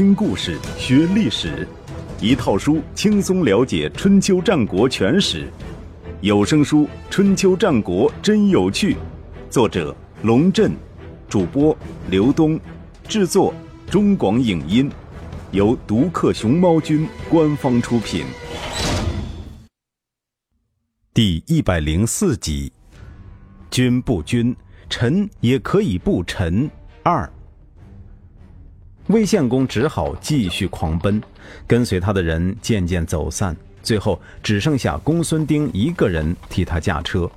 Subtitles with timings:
[0.00, 1.68] 听故事学历史，
[2.22, 5.46] 一套书轻松了解春秋战国全史。
[6.22, 8.94] 有声书《春秋战国真有趣》，
[9.50, 10.72] 作者龙震，
[11.28, 11.76] 主播
[12.08, 12.58] 刘东，
[13.06, 13.52] 制作
[13.90, 14.90] 中广影音，
[15.50, 18.24] 由独克熊猫君官方出品。
[21.12, 22.72] 第一百零四集，
[23.70, 24.56] 君不君，
[24.88, 26.70] 臣也可以不臣。
[27.02, 27.30] 二。
[29.08, 31.20] 魏献公只好继续狂奔，
[31.66, 37.28] 跟随他的人渐渐走散，最后只剩下公孙丁一个人替他驾车。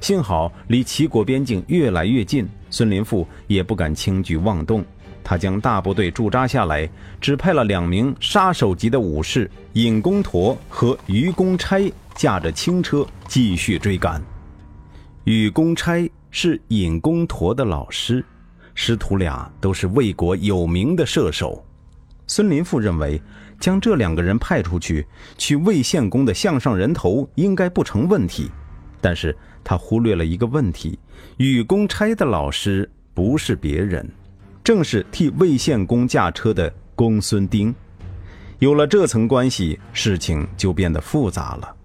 [0.00, 4.84] 幸好离齐国边境越来越近，孙林父也不敢轻举妄动。
[5.24, 6.90] 他将大部队驻扎下来，
[7.20, 14.20] 只派了两名杀手级的武士尹公陀和于公差驾着轻车继续追赶。
[15.22, 18.24] 于公差是尹公陀的老师。
[18.74, 21.64] 师徒俩都是魏国有名的射手，
[22.26, 23.20] 孙林父认为
[23.60, 25.06] 将这两个人派出去
[25.36, 28.50] 取魏献公的项上人头应该不成问题，
[29.00, 30.98] 但是他忽略了一个问题：
[31.36, 34.08] 禹公差的老师不是别人，
[34.64, 37.74] 正是替魏献公驾车的公孙丁。
[38.58, 41.76] 有了这层关系，事情就变得复杂了。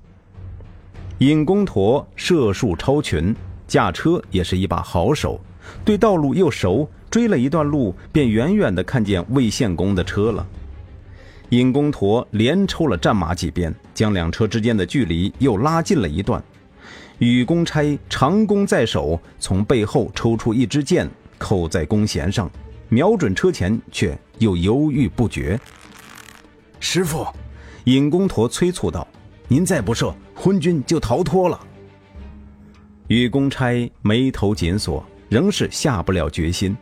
[1.20, 3.36] 尹公陀射术超群，
[3.68, 5.42] 驾车也是一把好手。
[5.86, 10.46] 对道路又熟，追了一段路，便远远的看见魏献公的车了。
[11.50, 16.44] 尹公陀连抽了战马几鞭，将两车之间的距离又拉近了一段。
[17.20, 22.52] 禹公差长弓在手，从背后抽出一支箭，扣在弓弦上，
[22.90, 25.60] 瞄准车前，却又犹豫不决。
[26.80, 27.26] 师傅，
[27.86, 29.08] 尹公陀催促道
[29.48, 31.60] ：“您再不射，昏君就逃脱了。”
[33.08, 35.04] 禹公差眉头紧锁。
[35.30, 36.76] 仍是下不了决心。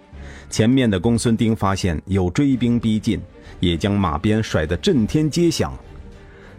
[0.49, 3.19] 前面的公孙丁发现有追兵逼近，
[3.59, 5.73] 也将马鞭甩得震天街响。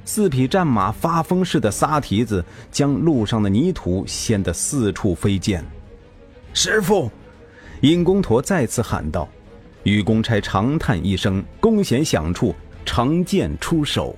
[0.04, 5.64] 四匹战马发疯似的撒蹄子，将路上的泥土掀得四处飞溅。
[6.52, 7.10] 师傅，
[7.80, 9.28] 尹公陀再次喊道。
[9.82, 12.54] 于公差长叹一声，弓弦响处，
[12.84, 14.14] 长剑出手，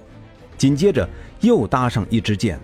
[0.56, 1.08] 紧接着
[1.40, 2.58] 又搭上一支箭，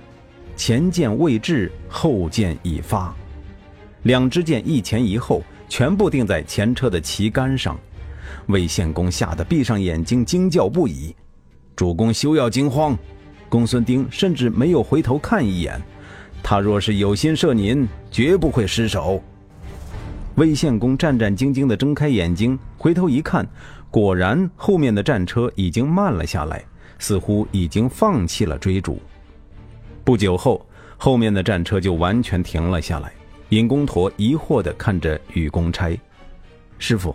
[0.57, 3.15] 前箭未至，后箭已发。
[4.05, 7.79] 两支箭一前一后，全部定在前车的旗杆上。
[8.47, 11.15] 魏献公吓得闭上眼睛，惊叫不已。
[11.75, 12.97] 主公休要惊慌。
[13.49, 15.81] 公孙丁甚至没有回头看一眼。
[16.43, 19.23] 他若是有心射您，绝不会失手。
[20.35, 23.47] 魏献公战战兢兢地睁开眼睛，回头一看，
[23.91, 26.63] 果然后面的战车已经慢了下来，
[26.99, 29.01] 似乎已经放弃了追逐。
[30.03, 30.67] 不久后，
[30.99, 33.11] 后面的战车就完全停了下来。
[33.55, 35.97] 尹公陀疑惑地看着禹公差
[36.77, 37.15] ：“师傅，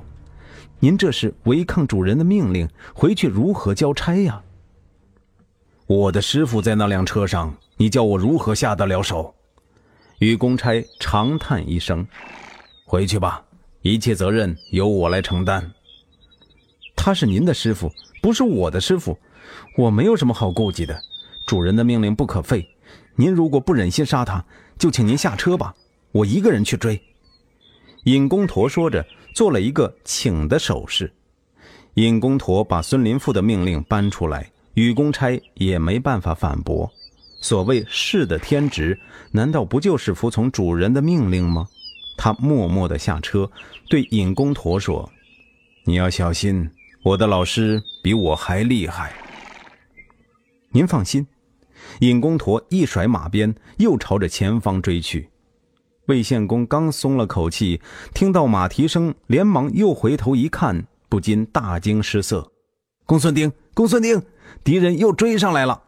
[0.79, 4.41] 您这是违抗主人的命令，回去如何交差呀
[5.85, 9.35] ？”“我的师傅在那辆车上，你叫我如何下得了手？”
[10.19, 12.07] 禹公差长叹一声
[12.87, 13.43] ：“回去吧，
[13.81, 15.69] 一切责任由我来承担。
[16.95, 17.91] ”“他是您的师傅，
[18.21, 19.19] 不是我的师傅，
[19.75, 20.97] 我没有什么好顾忌的。
[21.45, 22.65] 主人的命令不可废。
[23.17, 24.45] 您如果不忍心杀他，
[24.77, 25.75] 就请您下车吧。”
[26.11, 26.99] 我一个人去追。
[28.05, 31.11] 尹公陀说着，做了一个请的手势。
[31.95, 36.89] 尹公陀把孙林父的命令搬出来，禹公差也没办法反驳。
[37.41, 38.99] 所谓士的天职，
[39.31, 41.67] 难道不就是服从主人的命令吗？
[42.17, 43.49] 他默默地下车，
[43.89, 45.09] 对尹公陀说
[45.85, 46.69] ：“你要小心，
[47.03, 49.13] 我的老师比我还厉害。”
[50.71, 51.25] 您放心。
[52.01, 55.29] 尹公陀一甩马鞭，又朝着前方追去。
[56.09, 57.79] 魏献公刚松了口气，
[58.15, 62.51] 听到马蹄声，连忙又回头一看，不禁大惊失色。
[63.05, 64.19] 公孙丁，公孙丁，
[64.63, 65.79] 敌人又追上来了。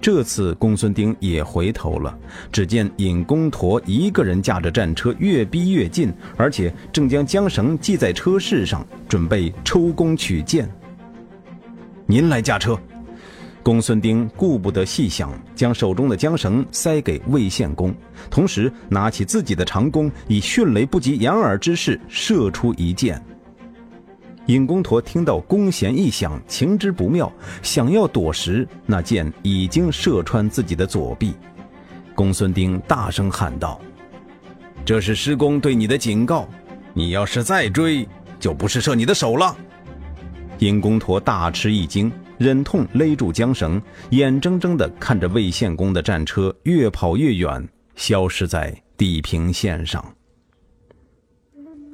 [0.00, 2.18] 这次公孙丁也回头了，
[2.50, 10.66] 只见尹公陀一个人驾着战车越逼越近，而且正将缰绳系在车饰上，准备抽弓取箭。
[12.06, 12.78] 您来驾车。
[13.62, 17.94] 公孙丁顾不得细想，将手中的缰绳塞给魏献公，
[18.28, 23.24] 同时拿起自己的长弓，以迅雷不及掩耳之势射出一箭。
[24.46, 27.32] 尹公陀听到弓弦一响，情知不妙，
[27.62, 31.32] 想要躲时，那箭已经射穿自己的左臂。
[32.16, 33.80] 公孙丁大声喊道
[34.84, 36.48] ：“这是师公对你的警告，
[36.92, 38.06] 你要是再追，
[38.40, 39.56] 就不是射你的手了。”
[40.58, 42.10] 尹公陀大吃一惊。
[42.42, 43.80] 忍痛勒住缰绳，
[44.10, 50.04] 眼睁睁地看着魏献公的战车越跑越远，消失在地平线上。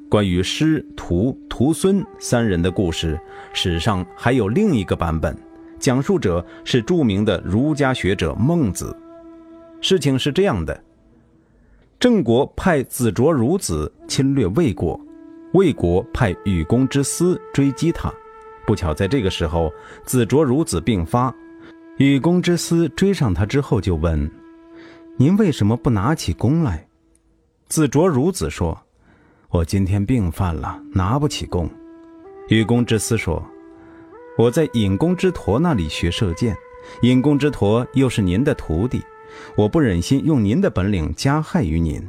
[0.09, 3.21] 关于师徒徒孙三人的故事，
[3.53, 5.37] 史上还有另一个版本，
[5.79, 8.97] 讲述者是著名的儒家学者孟子。
[9.83, 10.83] 事情是这样的：
[12.01, 14.99] 郑国派子卓孺子侵略魏国，
[15.53, 18.11] 魏国派禹公之私追击他。
[18.69, 19.73] 不巧在这个时候，
[20.05, 21.35] 子卓孺子病发，
[21.97, 24.31] 禹公之私追上他之后就问
[25.17, 26.87] ：“您为什么不拿起弓来？”
[27.67, 28.79] 子卓孺子说。
[29.49, 31.67] 我今天病犯了，拿不起弓。
[32.51, 33.43] 禹公之私说
[34.37, 36.55] ：“我在尹公之陀那里学射箭，
[37.01, 39.03] 尹公之陀又是您的徒弟，
[39.57, 42.07] 我不忍心用您的本领加害于您。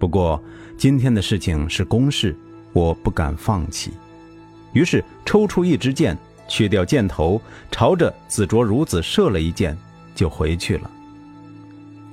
[0.00, 0.42] 不过
[0.76, 2.36] 今天的事情是公事，
[2.72, 3.92] 我不敢放弃。”
[4.72, 6.16] 于是抽出一支箭，
[6.48, 7.40] 去掉箭头，
[7.70, 9.76] 朝着子卓孺子射了一箭，
[10.14, 10.90] 就回去了。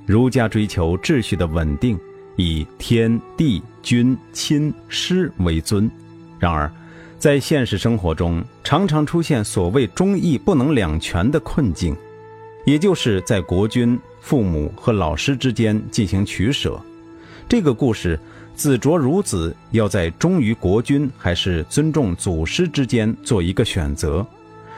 [0.06, 1.98] 儒家追求秩序的稳定。
[2.36, 5.90] 以天地君亲师为尊，
[6.38, 6.72] 然而，
[7.18, 11.94] 在现实生活中，常常出现所谓忠义不能两全的困境，
[12.64, 16.80] 也就是在国君、父母和老师之间进行取舍。
[17.50, 18.16] 这个故事，
[18.54, 24.24] 子卓孺子要在忠于国君还是尊重祖师之间做一个选择。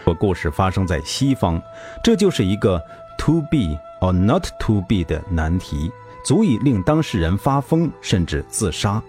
[0.04, 1.60] 我故事发生在西方，
[2.02, 2.82] 这就是一个
[3.18, 5.92] to be or not to be 的难题。
[6.24, 9.02] 足以令当事人发疯，甚至自杀。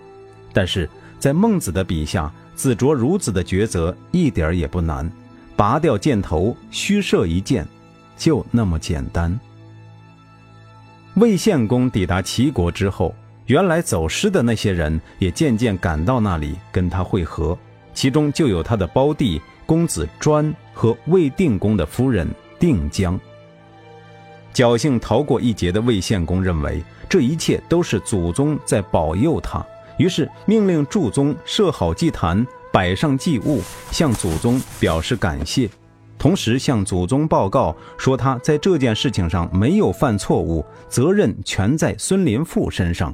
[0.52, 5.10] 但是在孟子的笔下，子卓孺子的抉择一点也不难，
[5.56, 7.66] 拔掉箭头，虚射一箭，
[8.18, 9.40] 就那么简单。
[11.14, 17.58] 魏献公抵达齐国之后，原来走失的那些人也渐渐赶到那里跟他会合，
[17.94, 22.28] 其中就有他的胞弟公子专和魏定公的夫人
[22.60, 23.20] 定姜。
[24.54, 26.84] 侥幸逃过一劫的魏献公认为。
[27.10, 29.64] 这一切都是祖宗在保佑他，
[30.00, 33.62] 于是命令祝宗设好祭坛，摆上祭物，
[33.92, 35.70] 向祖宗表示感谢，
[36.18, 43.14] 同时向祖宗报告说他在这件事情上没有犯错误，责任全在孙林父身上。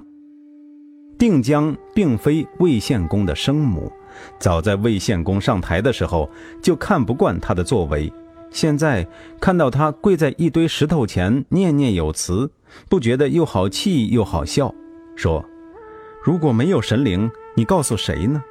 [1.20, 3.92] 定江并非魏献公的生母，
[4.40, 6.30] 早在魏献公上台的时候
[6.64, 8.12] 就看不惯他的作为，
[8.50, 9.06] 现在
[9.40, 12.50] 看到他跪在一堆石头前念念有词。
[12.88, 14.74] 不觉得又好气又好笑，
[15.16, 15.44] 说
[16.24, 18.42] ：“如果没有神灵，你告诉谁呢？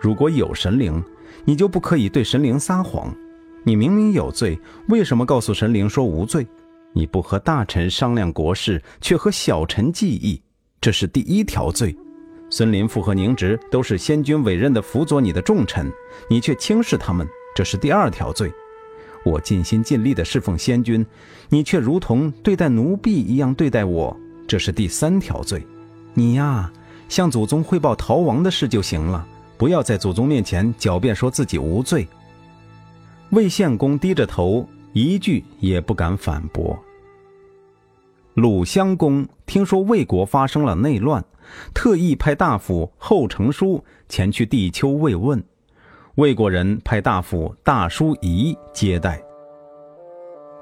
[0.00, 1.00] 如果有神灵，
[1.44, 3.14] 你就不可以对神灵撒谎。
[3.62, 4.58] 你明明有罪，
[4.88, 6.44] 为什么告诉神灵说无罪？
[6.92, 10.42] 你不和大臣商量国事，却和小臣计议，
[10.80, 11.96] 这是第一条罪。
[12.48, 15.92] 孙林父和宁植都是先君委任的辅佐你的重臣，
[16.28, 18.52] 你却轻视他们，这是第二条罪。”
[19.24, 21.04] 我尽心尽力地侍奉先君，
[21.48, 24.16] 你却如同对待奴婢一样对待我，
[24.46, 25.66] 这是第三条罪。
[26.14, 26.72] 你呀，
[27.08, 29.26] 向祖宗汇报逃亡的事就行了，
[29.58, 32.06] 不要在祖宗面前狡辩说自己无罪。
[33.30, 36.78] 魏献公低着头，一句也不敢反驳。
[38.34, 41.24] 鲁襄公听说魏国发生了内乱，
[41.74, 45.42] 特意派大夫后成书前去地丘慰问。
[46.16, 49.22] 魏国人派大夫大叔仪接待。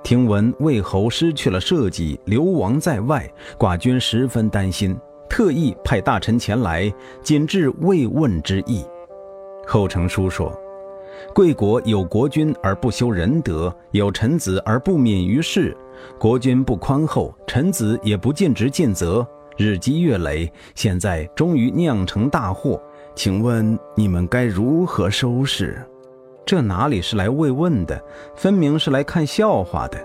[0.03, 3.27] 听闻魏侯失去了社稷，流亡在外，
[3.59, 4.95] 寡君十分担心，
[5.31, 6.93] 特意派大臣前来，
[7.23, 8.85] 谨致慰问之意。
[9.67, 10.53] 后成书说
[11.35, 15.75] ：“贵国有国君而不修仁德，有臣子而不敏于事，
[16.19, 22.80] 国君不宽厚，臣子也不尽职尽责，日积月累，现在终于酿成大祸。”
[23.14, 25.80] 请问你们该如何收拾？
[26.44, 28.02] 这哪里是来慰问的，
[28.34, 30.04] 分明是来看笑话的。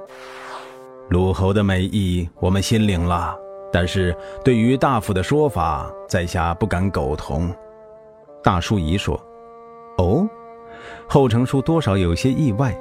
[1.10, 3.36] 鲁侯的美意我们心领了，
[3.74, 7.52] 但是对于大夫的说法，在下不敢苟同。
[8.44, 9.20] 大叔仪说
[9.98, 10.30] ：“哦。”
[11.10, 12.78] 后成书多少有些意外。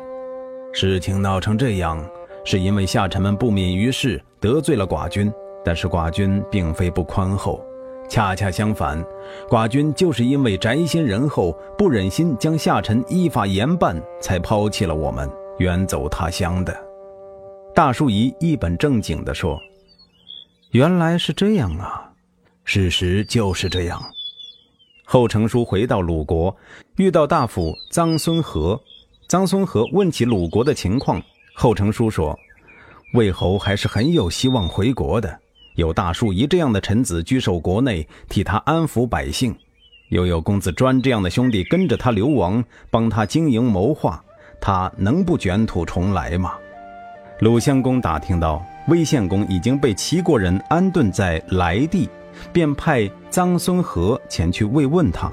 [0.75, 2.07] 事情闹成这样，
[2.45, 5.33] 是因为下臣们不敏于事，得罪了寡君。
[5.65, 7.65] 但是寡君并非不宽厚。
[8.09, 9.05] 恰恰相反，
[9.51, 16.75] 寡君就是因为宅心仁厚，不忍心将下臣依法严办，才抛弃了我们，远走他乡的。
[17.75, 19.61] 大叔仪一本正经地说
[20.73, 22.11] ：“原来是这样啊，
[22.65, 24.03] 事实就是这样。”
[25.05, 26.55] 后成书回到鲁国，
[26.97, 28.81] 遇到大夫臧孙和。
[29.29, 31.23] 臧孙和问起鲁国的情况，
[31.55, 32.35] 后成书说
[33.13, 35.39] ：“魏侯还是很有希望回国的。”
[35.79, 39.53] 有大树仪这样的臣子居守国内，替他安抚百姓；
[40.09, 44.21] 又有公子专这样的兄弟跟着他流亡，帮他经营谋划，
[44.61, 46.55] 他能不卷土重来吗？
[47.39, 52.09] 鲁襄公打听到魏献公已经被齐国人安顿在莱地，
[52.53, 55.31] 便派臧孙和前去慰问他。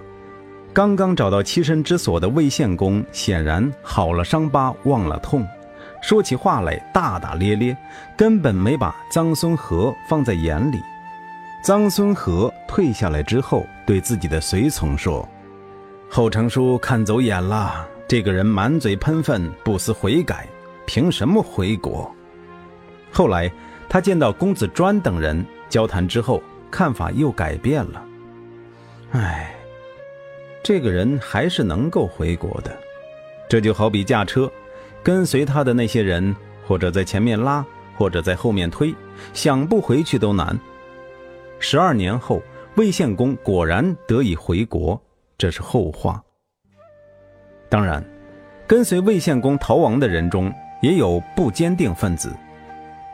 [0.72, 5.44] 刚刚找到栖身之所的魏献公显然好了伤疤忘了痛，
[6.06, 7.76] 说起话来大大咧咧，
[8.16, 10.80] 根本没把臧孙和放在眼里。
[11.64, 15.28] 臧孙和退下来之后，对自己的随从说
[16.08, 20.46] ：“后程书看走眼了，这个人满嘴喷粪，不思悔改，
[20.86, 22.14] 凭什么回国？”
[23.12, 23.52] 后来
[23.90, 28.06] 他见到公子专等人交谈之后，看法又改变了。
[29.10, 29.56] 唉，
[30.64, 32.78] 这个人还是能够回国的。
[33.50, 34.52] 这就好比驾车，
[35.06, 36.36] 跟随他的那些人，
[36.66, 37.64] 或者在前面拉，
[37.96, 38.92] 或者在后面推，
[39.34, 40.60] 想不回去都难。
[41.60, 42.42] 十二年后，
[42.76, 45.00] 魏献公果然得以回国，
[45.38, 46.20] 这是后话。
[47.70, 48.04] 当然，
[48.66, 52.36] 跟随魏献公逃亡的人中也有不坚定分子。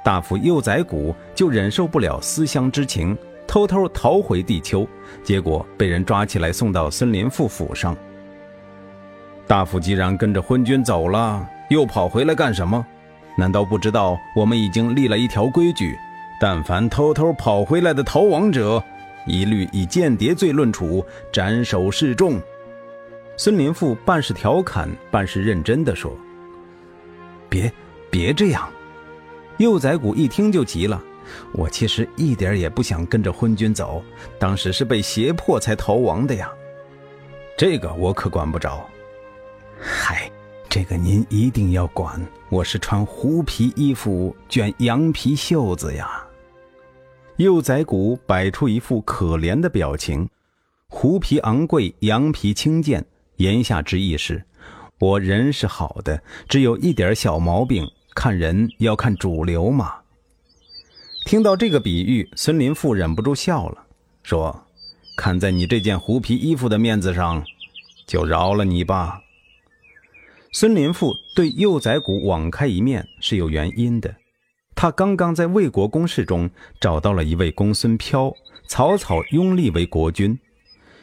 [0.02, 4.88] 大夫幼宰谷就忍受不了思乡之情，偷偷逃回地丘，
[5.24, 7.94] 结果被人抓起来送到森林父府上。
[9.46, 12.86] 大夫既然跟着昏君走了，又跑回来干什么？
[13.38, 15.98] 难道不知道我们已经立了一条规矩？
[16.38, 18.84] 但凡偷偷跑回来的逃亡者，
[19.26, 22.42] 一律以间谍罪论处，斩首示众。
[23.38, 26.14] 孙林父半是调侃，半是认真的说
[27.48, 27.72] ：“别，
[28.10, 28.70] 别这样。”
[29.58, 31.02] 幼崽谷一听就急了
[31.56, 34.04] ：“我其实一点也不想跟着昏君走，
[34.38, 36.52] 当时是被胁迫才逃亡的呀。
[37.58, 38.86] 这个我可管不着。
[39.80, 40.30] 嗨。”
[40.72, 46.26] 这个您一定要管，我是穿狐皮衣服卷羊皮袖子呀。
[47.36, 50.30] 幼崽谷摆出一副可怜的表情，
[50.88, 54.42] 狐皮昂贵，羊皮轻贱，言下之意是，
[54.98, 57.86] 我人是好的，只有一点小毛病，
[58.16, 59.96] 看人要看主流嘛。
[61.26, 63.84] 听到这个比喻，孙林父忍不住笑了，
[64.24, 64.58] 说
[65.18, 67.44] ：“看在你这件狐皮衣服的面子上，
[68.08, 69.20] 就饶了你吧。”
[70.54, 74.14] 孙林父对幼宰谷网开一面是有原因的，
[74.76, 78.34] 他刚刚在魏国公室中找到了一位公孙飘，
[78.68, 80.38] 草草拥立为国君。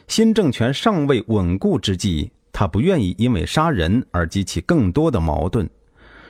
[0.07, 5.67] 新政权尚未稳固之际，他不愿意因为杀人而激起更多的矛盾。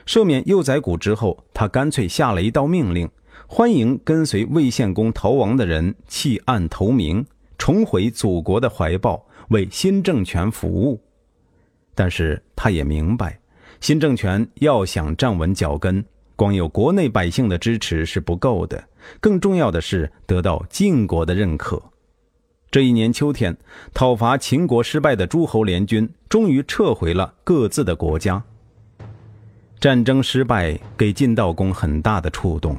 [0.06, 3.06] 赦免幼宰谷之后，他干脆下了一道命令：
[3.46, 7.26] 欢迎跟随魏献公逃亡的人弃暗投明，
[7.58, 10.98] 重回祖国的怀抱，为新政权服务。
[12.00, 13.38] 但是他也明白，
[13.78, 16.02] 新政权要想站稳脚跟，
[16.34, 18.82] 光有国内百姓的支持是不够的，
[19.20, 21.78] 更重要的是得到晋国的认可。
[22.70, 23.54] 这一年秋天，
[23.92, 28.42] 讨伐秦国失败的诸侯联军终于撤回了各自的国家。
[29.78, 32.74] 战争失败给晋悼公很大的触动，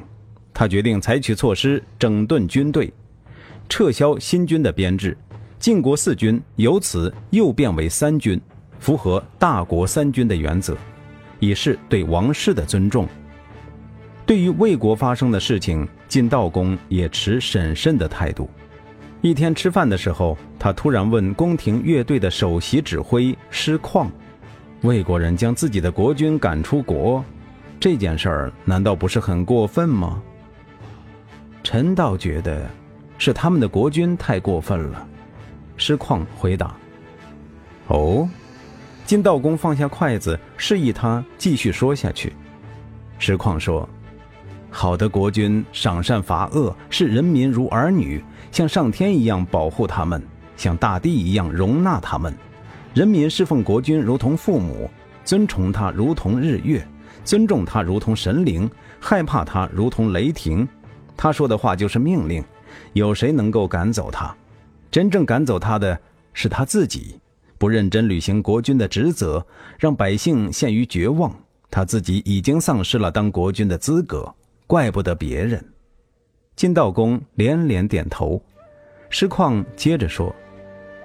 [0.52, 2.92] 他决定采取措施整顿军队，
[3.70, 5.16] 撤销新军的编制，
[5.60, 8.42] 晋国四军由此又变为三军。
[8.82, 10.76] 符合大国三军的原则，
[11.40, 13.08] 以示对王室的尊重。
[14.26, 18.50] 对于魏国发生的事情，晋悼公也持审慎的态度。
[19.22, 24.08] 一天吃饭的时候，他突然问宫廷乐队的首席指挥师旷
[24.82, 27.24] ：“魏国人将自己的国君赶出国，
[27.80, 30.20] 这件事儿难道不是很过分吗？”
[31.62, 32.68] 臣倒觉得，
[33.20, 35.08] 是他们的国君太过分了。
[35.78, 36.76] 师旷回答
[37.90, 38.28] ：“哦。”
[39.12, 42.32] 金道公放下筷子，示意他继续说下去。
[43.20, 43.86] 石况说
[44.72, 50.24] ：“好的国君赏善罚恶，视人民如儿女，像上天一样保护他们，
[50.56, 52.34] 像大地一样容纳他们。
[52.94, 54.90] 人民侍奉国君如同父母，
[55.26, 56.82] 尊崇他如同日月，
[57.26, 60.66] 尊重他如同神灵，害怕他如同雷霆。
[61.18, 62.42] 他说的话就是命令，
[62.94, 64.34] 有谁能够赶走他？
[64.90, 66.00] 真正赶走他的
[66.32, 67.20] 是他自己。”
[67.62, 69.46] 不认真履行国君的职责，
[69.78, 71.32] 让百姓陷于绝望，
[71.70, 74.34] 他自己已经丧失了当国君的资格，
[74.66, 75.64] 怪不得别人。
[76.56, 78.42] 金道公连连点头。
[79.12, 80.36] 师旷接着说：“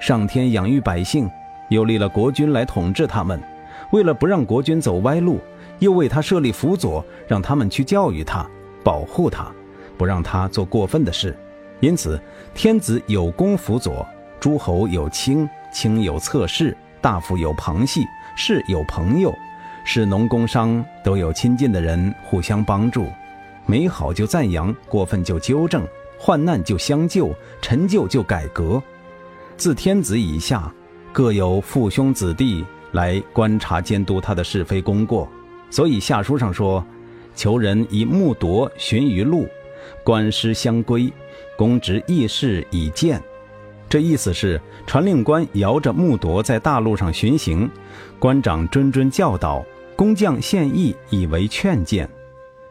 [0.00, 1.28] 上天养育百姓，
[1.68, 3.38] 又立了国君来统治他们，
[3.92, 5.38] 为了不让国君走歪路，
[5.80, 8.48] 又为他设立辅佐，让他们去教育他、
[8.82, 9.52] 保护他，
[9.98, 11.36] 不让他做过分的事。
[11.80, 12.18] 因此，
[12.54, 14.06] 天子有功辅佐，
[14.40, 15.46] 诸侯有卿。”
[15.76, 18.02] 卿有侧室，大夫有旁系，
[18.35, 19.30] 士有朋友，
[19.85, 23.09] 士农工商都有亲近的人互相帮助，
[23.66, 25.87] 美好就赞扬，过分就纠正，
[26.18, 27.30] 患难就相救，
[27.61, 28.83] 陈旧就改革。
[29.59, 30.73] 自天子以下，
[31.12, 35.28] 各有父兄子弟来观察监督他的是非功过。
[35.71, 36.83] 所以下书上说
[37.37, 39.47] ：“求人以木铎循于路，
[40.02, 41.12] 官师相归，
[41.54, 43.23] 公职议事以见。”
[43.97, 47.67] 这意思是，传令官摇着木铎在大路上巡行，
[48.19, 49.65] 官长谆谆教导，
[49.97, 52.07] 工匠献艺以为劝谏。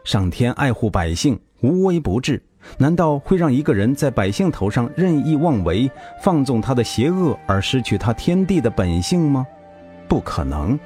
[0.04, 2.40] 上天爱护百姓，无微不至，
[2.78, 5.90] 难道会让一个人在百姓头上任意妄为，
[6.22, 9.44] 放纵他的邪恶而失去他天地的本性吗？
[10.06, 10.78] 不可能。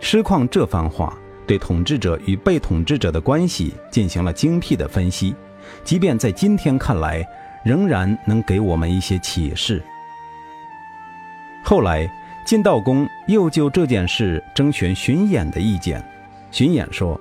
[0.00, 1.14] 师旷这番话
[1.46, 5.34] 对统治者与被统治者的关系进行了精辟的分析，
[5.84, 7.22] 即便在今天看来，
[7.62, 9.82] 仍然能给我们一些启示。
[11.62, 12.10] 后来，
[12.44, 16.02] 晋悼公又就这件事征询荀偃的意见，
[16.50, 17.20] 荀偃说。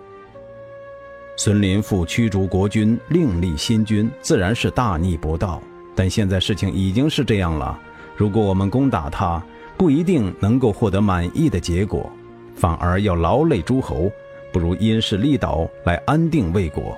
[1.37, 5.61] 孙林父驱逐国君，另立新君，自然是大逆不道。
[5.95, 7.77] 但现在事情已经是这样了，
[8.15, 9.41] 如果我们攻打他，
[9.77, 12.09] 不一定能够获得满意的结果，
[12.55, 14.11] 反而要劳累诸侯，
[14.51, 16.97] 不如因势利导来安定魏国。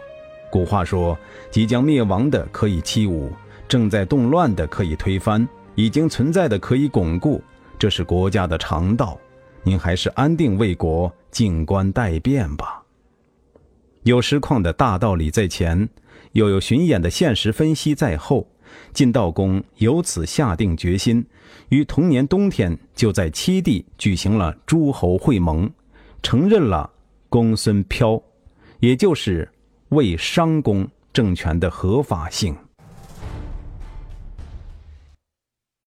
[0.51, 1.17] 古话说
[1.49, 3.31] ：“即将灭亡的可以欺侮，
[3.69, 7.41] 正在动乱的可以推翻，已经存在的可以巩固，
[7.79, 9.17] 这是国家的常道。
[9.63, 12.83] 您还是安定魏国，静观待变吧。”
[14.03, 15.87] 有实况的大道理在前，
[16.33, 18.45] 又有巡演的现实分析在后，
[18.91, 21.25] 晋悼公由此下定决心，
[21.69, 25.71] 于同年冬天就在七地举行了诸侯会盟，
[26.21, 26.89] 承认了
[27.29, 28.21] 公孙飘，
[28.79, 29.47] 也就是
[29.91, 32.55] 为商公政权的合法性。